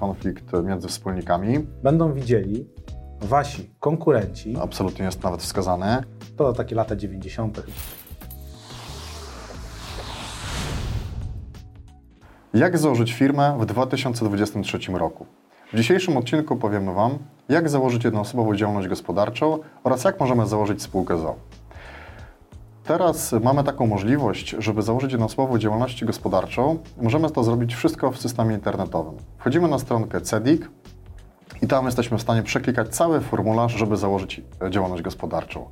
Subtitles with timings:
[0.00, 1.58] konflikt między wspólnikami.
[1.82, 2.66] Będą widzieli
[3.20, 4.56] wasi konkurenci.
[4.62, 6.04] Absolutnie jest nawet wskazane.
[6.36, 7.62] To takie lata 90.
[12.54, 15.26] Jak założyć firmę w 2023 roku?
[15.72, 17.18] W dzisiejszym odcinku powiemy Wam,
[17.48, 21.47] jak założyć jednoosobową działalność gospodarczą oraz jak możemy założyć spółkę ZO.
[22.88, 26.78] Teraz mamy taką możliwość, żeby założyć jednoosobową działalność gospodarczą.
[27.02, 29.14] Możemy to zrobić wszystko w systemie internetowym.
[29.38, 30.70] Wchodzimy na stronkę CEDIK
[31.62, 35.70] i tam jesteśmy w stanie przeklikać cały formularz, żeby założyć działalność gospodarczą.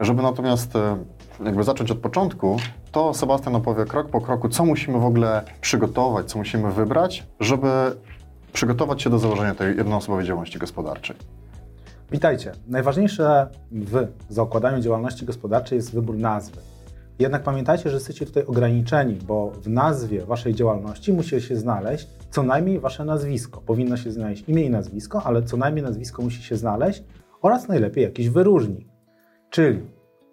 [0.00, 0.96] Żeby natomiast e,
[1.44, 2.56] jakby zacząć od początku,
[2.92, 7.96] to Sebastian opowie krok po kroku, co musimy w ogóle przygotować, co musimy wybrać, żeby
[8.52, 11.16] przygotować się do założenia tej jednoosobowej działalności gospodarczej.
[12.10, 12.52] Witajcie.
[12.66, 16.60] Najważniejsze w zakładaniu działalności gospodarczej jest wybór nazwy.
[17.18, 22.42] Jednak pamiętajcie, że jesteście tutaj ograniczeni, bo w nazwie waszej działalności musi się znaleźć co
[22.42, 23.60] najmniej wasze nazwisko.
[23.60, 27.04] Powinno się znaleźć imię i nazwisko, ale co najmniej nazwisko musi się znaleźć
[27.42, 28.88] oraz najlepiej jakiś wyróżnik.
[29.50, 29.80] Czyli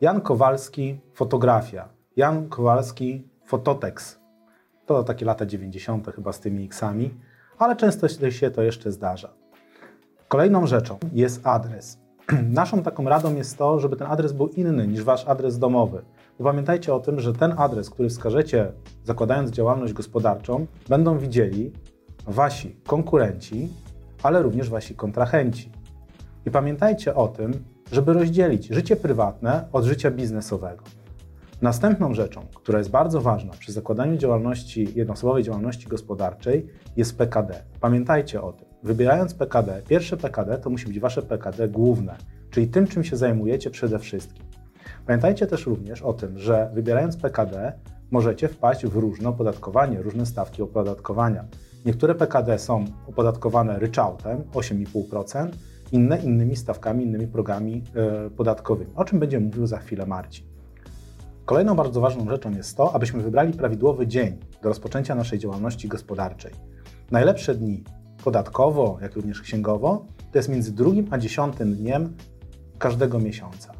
[0.00, 1.88] Jan Kowalski, fotografia.
[2.16, 4.20] Jan Kowalski, fototex.
[4.86, 6.14] To takie lata 90.
[6.14, 7.14] chyba z tymi X-ami,
[7.58, 9.41] ale często się to jeszcze zdarza.
[10.32, 11.98] Kolejną rzeczą jest adres.
[12.60, 16.02] Naszą taką radą jest to, żeby ten adres był inny niż wasz adres domowy.
[16.38, 18.72] Bo pamiętajcie o tym, że ten adres, który wskażecie
[19.04, 21.72] zakładając działalność gospodarczą, będą widzieli
[22.26, 23.68] wasi konkurenci,
[24.22, 25.70] ale również wasi kontrahenci.
[26.46, 27.52] I pamiętajcie o tym,
[27.92, 30.84] żeby rozdzielić życie prywatne od życia biznesowego.
[31.62, 36.66] Następną rzeczą, która jest bardzo ważna przy zakładaniu działalności, jednoosobowej działalności gospodarczej,
[36.96, 37.62] jest PKD.
[37.80, 38.71] Pamiętajcie o tym.
[38.82, 42.16] Wybierając PKD, pierwsze PKD to musi być wasze PKD główne,
[42.50, 44.44] czyli tym, czym się zajmujecie przede wszystkim.
[45.06, 47.72] Pamiętajcie też również o tym, że wybierając PKD
[48.10, 51.44] możecie wpaść w różne opodatkowanie, różne stawki opodatkowania.
[51.84, 55.48] Niektóre PKD są opodatkowane ryczałtem 8,5%,
[55.92, 60.46] inne innymi stawkami, innymi progami e, podatkowymi, o czym będzie mówił za chwilę Marcin.
[61.44, 66.52] Kolejną bardzo ważną rzeczą jest to, abyśmy wybrali prawidłowy dzień do rozpoczęcia naszej działalności gospodarczej.
[67.10, 67.84] Najlepsze dni
[68.24, 72.16] podatkowo, jak również księgowo, to jest między drugim a dziesiątym dniem
[72.78, 73.72] każdego miesiąca.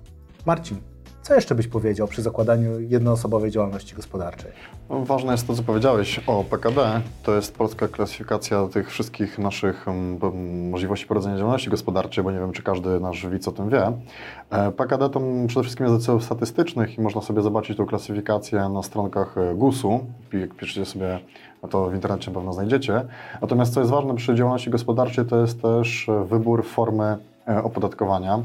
[0.46, 0.76] Marcin,
[1.22, 4.50] co jeszcze byś powiedział przy zakładaniu jednoosobowej działalności gospodarczej?
[4.90, 7.00] No, ważne jest to, co powiedziałeś o PKD.
[7.22, 10.18] To jest polska klasyfikacja tych wszystkich naszych um,
[10.70, 13.92] możliwości prowadzenia działalności gospodarczej, bo nie wiem, czy każdy nasz widz o tym wie.
[14.50, 18.68] E, PKD to przede wszystkim jest do celów statystycznych i można sobie zobaczyć tą klasyfikację
[18.68, 20.06] na stronkach e, GUS-u.
[20.32, 21.18] Jak piszecie sobie,
[21.70, 23.04] to w internecie pewno znajdziecie.
[23.40, 27.16] Natomiast co jest ważne przy działalności gospodarczej, to jest też wybór formy
[27.48, 28.42] e, opodatkowania.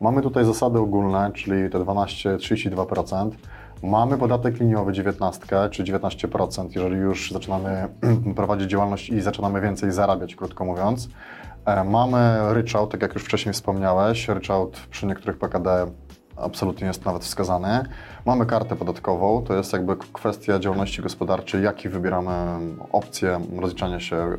[0.00, 3.30] Mamy tutaj zasady ogólne, czyli te 12-32%.
[3.82, 5.40] Mamy podatek liniowy 19
[5.70, 7.88] czy 19%, jeżeli już zaczynamy
[8.36, 11.08] prowadzić działalność i zaczynamy więcej zarabiać, krótko mówiąc.
[11.64, 15.86] E, mamy ryczałt, tak jak już wcześniej wspomniałeś, ryczałt przy niektórych PKD
[16.36, 17.84] absolutnie jest nawet wskazany.
[18.26, 22.30] Mamy kartę podatkową, to jest jakby kwestia działalności gospodarczej, jaki wybieramy
[22.92, 24.38] opcję rozliczania się mm,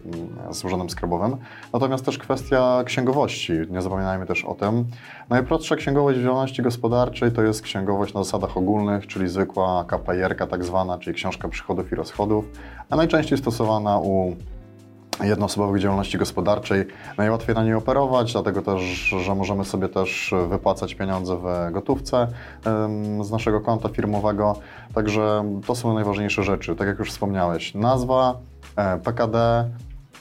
[0.52, 1.38] z urzędem skarbowym.
[1.74, 4.86] Natomiast też kwestia księgowości, nie zapominajmy też o tym.
[5.30, 10.64] Najprostsza księgowość w działalności gospodarczej to jest księgowość na zasadach ogólnych, czyli zwykła KPR, tak
[10.64, 12.46] zwana, czyli książka przychodów i rozchodów,
[12.90, 14.36] a najczęściej stosowana u
[15.24, 16.86] jednoosobowej działalności gospodarczej.
[17.18, 18.82] Najłatwiej na niej operować, dlatego też,
[19.26, 22.28] że możemy sobie też wypłacać pieniądze w gotówce
[23.22, 24.56] z naszego konta firmowego.
[24.94, 26.76] Także to są najważniejsze rzeczy.
[26.76, 28.38] Tak jak już wspomniałeś, nazwa,
[28.76, 29.70] e, PKD,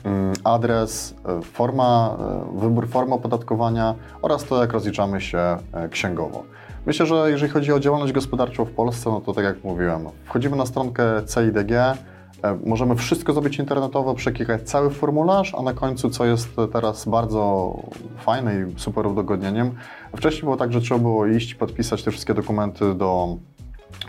[0.05, 2.17] mm, adres, e, forma,
[2.55, 5.57] e, wybór formy opodatkowania oraz to, jak rozliczamy się
[5.91, 6.43] księgowo.
[6.87, 10.57] Myślę, że jeżeli chodzi o działalność gospodarczą w Polsce, no to tak jak mówiłem, wchodzimy
[10.57, 11.05] na stronkę
[11.35, 11.73] CIDG,
[12.67, 17.75] możemy wszystko zrobić internetowo, przeklikać cały formularz, a na końcu, co jest teraz bardzo
[18.19, 19.75] fajne i super udogodnieniem,
[20.17, 23.37] wcześniej było tak, że trzeba było iść podpisać te wszystkie dokumenty do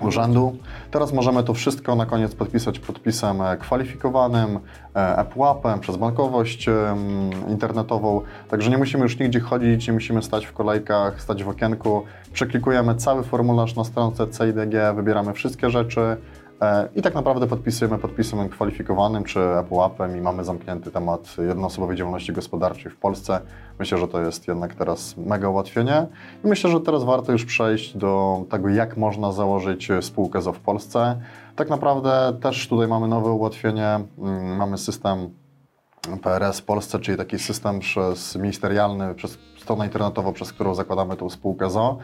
[0.01, 0.57] urzędu.
[0.91, 4.59] Teraz możemy to wszystko na koniec podpisać podpisem e, kwalifikowanym,
[4.95, 6.65] e, ePUAP-em, przez bankowość
[7.49, 12.03] internetową, także nie musimy już nigdzie chodzić, nie musimy stać w kolejkach, stać w okienku.
[12.33, 16.46] Przeklikujemy cały formularz na stronce CIDG, wybieramy wszystkie rzeczy, E,
[16.95, 22.91] I tak naprawdę podpisujemy podpisem kwalifikowanym czy ePUAP-em i mamy zamknięty temat jednoosobowej działalności gospodarczej
[22.91, 23.39] w Polsce.
[23.79, 26.07] Myślę, że to jest jednak teraz mega ułatwienie
[26.43, 30.59] i myślę, że teraz warto już przejść do tego, jak można założyć spółkę ZO w
[30.59, 31.19] Polsce.
[31.55, 35.29] Tak naprawdę też tutaj mamy nowe ułatwienie, mm, mamy system
[36.23, 41.29] PRS w Polsce, czyli taki system przez ministerialny, przez stronę internetową, przez którą zakładamy tą
[41.29, 41.97] spółkę ZO.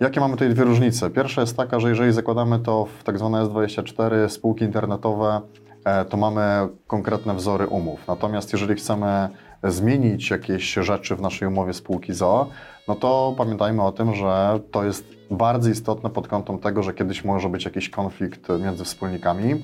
[0.00, 1.10] Jakie mamy tutaj dwie różnice?
[1.10, 5.40] Pierwsza jest taka, że jeżeli zakładamy to w tak zwane S24 spółki internetowe,
[5.84, 8.08] e, to mamy konkretne wzory umów.
[8.08, 9.28] Natomiast jeżeli chcemy
[9.64, 12.48] zmienić jakieś rzeczy w naszej umowie spółki ZO,
[12.88, 17.24] no to pamiętajmy o tym, że to jest bardzo istotne pod kątem tego, że kiedyś
[17.24, 19.62] może być jakiś konflikt między wspólnikami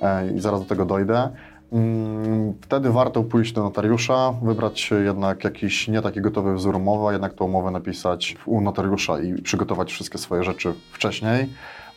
[0.00, 1.28] e, i zaraz do tego dojdę.
[1.72, 7.12] Mm, Wtedy warto pójść do notariusza, wybrać jednak jakiś nie taki gotowy wzór umowy, a
[7.12, 11.48] jednak tą umowę napisać u notariusza i przygotować wszystkie swoje rzeczy wcześniej.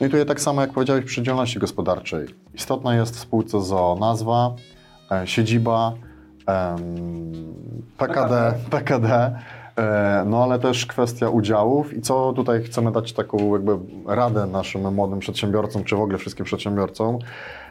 [0.02, 2.28] No i tutaj tak samo jak powiedziałeś przy działalności gospodarczej.
[2.54, 4.56] Istotna jest w spółce ZO nazwa,
[5.12, 5.94] e, siedziba,
[7.98, 9.40] PKD, PKD,
[10.26, 13.78] no ale też kwestia udziałów i co tutaj chcemy dać taką jakby
[14.08, 17.20] radę naszym młodym przedsiębiorcom, czy w ogóle wszystkim przedsiębiorcom,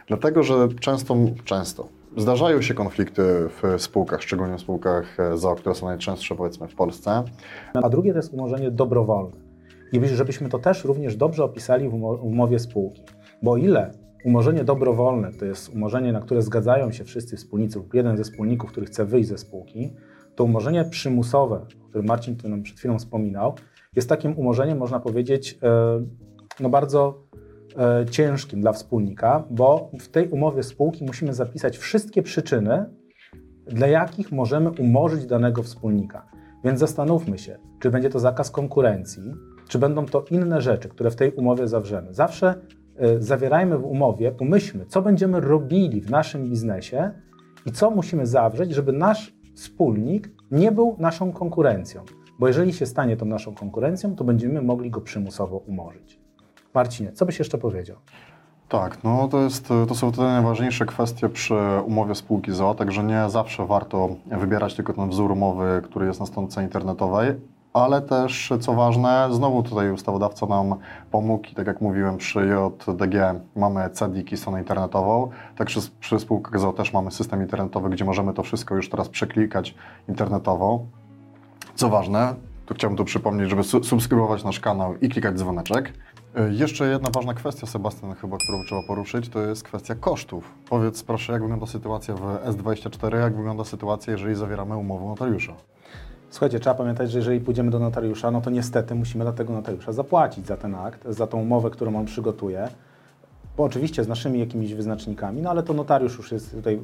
[0.07, 1.15] dlatego że często,
[1.45, 6.67] często zdarzają się konflikty w spółkach, szczególnie w spółkach e, ZO, które są najczęstsze powiedzmy
[6.67, 7.23] w Polsce.
[7.83, 9.31] A drugie to jest umorzenie dobrowolne.
[9.93, 13.01] I byś- żebyśmy to też również dobrze opisali w umo- umowie spółki.
[13.43, 13.91] Bo ile
[14.25, 18.71] umorzenie dobrowolne to jest umorzenie, na które zgadzają się wszyscy wspólnicy lub jeden ze wspólników,
[18.71, 19.93] który chce wyjść ze spółki,
[20.35, 23.55] to umorzenie przymusowe, o którym Marcin tu nam przed chwilą wspominał,
[23.95, 26.05] jest takim umorzeniem, można powiedzieć, e,
[26.59, 27.23] no bardzo
[27.77, 32.85] e, ciężkim dla wspólnika, bo w tej umowie spółki musimy zapisać wszystkie przyczyny,
[33.67, 36.25] dla jakich możemy umorzyć danego wspólnika.
[36.63, 39.33] Więc zastanówmy się, czy będzie to zakaz konkurencji,
[39.67, 42.13] czy będą to inne rzeczy, które w tej umowie zawrzemy.
[42.13, 42.55] Zawsze
[43.17, 47.11] y, zawierajmy w umowie, pomyślmy, co będziemy robili w naszym biznesie
[47.65, 52.03] i co musimy zawrzeć, żeby nasz wspólnik nie był naszą konkurencją.
[52.39, 56.19] Bo jeżeli się stanie tą naszą konkurencją, to będziemy mogli go przymusowo umorzyć.
[56.73, 57.97] Marcinie, co byś jeszcze powiedział?
[58.69, 61.55] Tak, no to, jest, to są te najważniejsze kwestie przy
[61.85, 66.25] umowie spółki ZO, także nie zawsze warto wybierać tylko ten wzór umowy, który jest na
[66.25, 67.33] stronce internetowej,
[67.73, 70.75] ale też, co ważne, znowu tutaj ustawodawca nam
[71.11, 72.39] pomógł i tak jak mówiłem, przy
[72.87, 73.15] JDG
[73.55, 78.33] mamy CEDIK i stronę internetową, także przy, spółkach ZO też mamy system internetowy, gdzie możemy
[78.33, 79.75] to wszystko już teraz przeklikać
[80.09, 80.85] internetowo.
[81.75, 82.35] Co ważne,
[82.65, 85.93] to chciałbym tu przypomnieć, żeby su- subskrybować nasz kanał i klikać dzwoneczek.
[86.39, 90.51] Y, Jeszcze jedna ważna kwestia, Sebastian, chyba, którą trzeba poruszyć, to jest kwestia kosztów.
[90.69, 95.53] Powiedz proszę, jak wygląda sytuacja w S24, jak wygląda sytuacja, jeżeli zawieramy umowę notariusza?
[96.33, 99.91] Słuchajcie, trzeba pamiętać, że jeżeli pójdziemy do notariusza, no to niestety musimy dla tego notariusza
[99.91, 102.67] zapłacić za ten akt, za tą umowę, którą on przygotuje.
[103.57, 106.79] Bo oczywiście z naszymi jakimiś wyznacznikami, no ale to notariusz już jest tutaj e,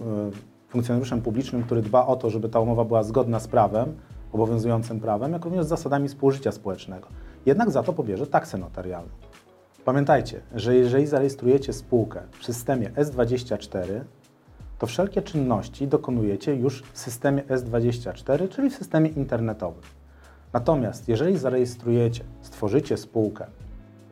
[0.69, 3.95] funkcjonariuszem publicznym, który dba o to, żeby ta umowa była zgodna z prawem,
[4.33, 7.07] obowiązującym prawem, jak również z zasadami współżycia społecznego.
[7.45, 9.11] Jednak za to pobierze taksę notarialną.
[9.85, 14.01] Pamiętajcie, że jeżeli zarejestrujecie spółkę w systemie S24,
[14.79, 19.81] to wszelkie czynności dokonujecie już w systemie S24, czyli w systemie internetowym.
[20.53, 23.45] Natomiast jeżeli zarejestrujecie, stworzycie spółkę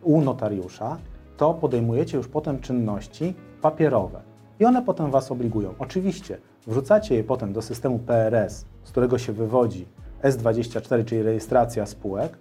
[0.03, 0.97] u notariusza,
[1.37, 4.21] to podejmujecie już potem czynności papierowe
[4.59, 5.73] i one potem Was obligują.
[5.79, 6.37] Oczywiście
[6.67, 9.87] wrzucacie je potem do systemu PRS, z którego się wywodzi
[10.21, 12.37] S24, czyli rejestracja spółek,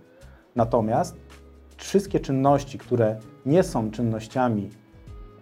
[0.56, 1.16] natomiast
[1.76, 4.70] wszystkie czynności, które nie są czynnościami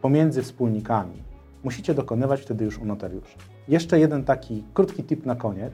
[0.00, 1.22] pomiędzy wspólnikami,
[1.64, 3.38] musicie dokonywać wtedy już u notariusza.
[3.69, 5.72] Jeszcze jeden taki krótki tip na koniec.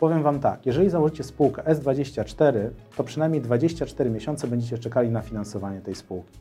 [0.00, 5.80] Powiem Wam tak, jeżeli założycie spółkę S24, to przynajmniej 24 miesiące będziecie czekali na finansowanie
[5.80, 6.38] tej spółki.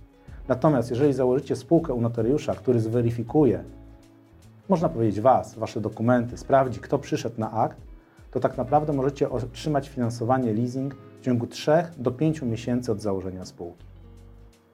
[0.47, 3.63] Natomiast jeżeli założycie spółkę u notariusza, który zweryfikuje,
[4.69, 7.77] można powiedzieć Was, Wasze dokumenty, sprawdzi, kto przyszedł na akt,
[8.31, 13.45] to tak naprawdę możecie otrzymać finansowanie leasing w ciągu 3 do 5 miesięcy od założenia
[13.45, 13.85] spółki.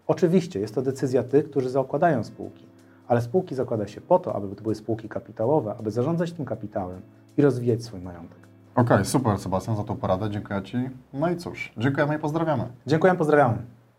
[0.08, 2.73] Oczywiście jest to decyzja tych, którzy zakładają spółki,
[3.13, 7.01] ale spółki zakłada się po to, aby to były spółki kapitałowe, aby zarządzać tym kapitałem
[7.38, 8.38] i rozwijać swój majątek.
[8.75, 10.77] Okej, super Sebastian za tą poradę, dziękuję Ci.
[11.13, 12.63] No i cóż, dziękujemy i pozdrawiamy.
[12.88, 13.58] Dziękuję, pozdrawiamy.